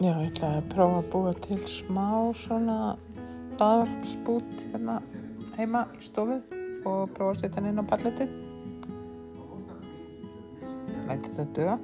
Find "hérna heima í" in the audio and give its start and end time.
4.70-6.06